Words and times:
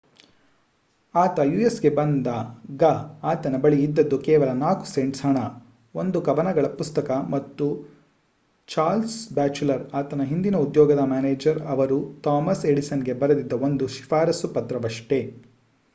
ಆತ 1.15 1.39
ಯುಸ್‌ಗೆ 1.47 1.89
ಬಂದಾಗ 1.89 2.83
ಆತನ 3.23 3.57
ಬಳಿ 3.61 3.77
ಇದ್ದದ್ದು 3.81 4.17
ಕೇವಲ 4.19 4.49
4 4.61 4.89
ಸೆಂಟ್ಸ್ 4.93 5.23
ಹಣ 5.25 5.37
ಒಂದು 5.95 6.21
ಕವನಗಳ 6.21 6.67
ಪುಸ್ತಕ 6.79 7.11
ಮತ್ತು 7.29 7.67
ಚಾರ್ಲ್ಸ್ 8.69 9.19
ಬ್ಯಾಚುಲರ್ 9.33 9.85
ಆತನ 9.93 10.25
ಹಿಂದಿನ 10.31 10.63
ಉದ್ಯೋಗದ 10.65 11.03
ಮ್ಯಾನೇಜರ್ 11.07 11.61
ಅವರು 11.75 11.99
ಥಾಮಸ್ 12.23 12.65
ಎಡಿಸನ್‌ಗೆ 12.65 13.15
ಬರೆದಿದ್ದ 13.23 13.59
ಒಂದು 13.61 13.87
ಶಿಫಾರಸ್ಸು 13.97 14.49
ಪತ್ರವಷ್ಟೇ 14.49 15.21